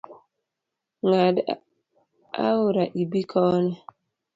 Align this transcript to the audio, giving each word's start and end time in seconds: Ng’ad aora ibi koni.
Ng’ad 1.07 1.35
aora 2.47 2.83
ibi 3.01 3.21
koni. 3.31 3.73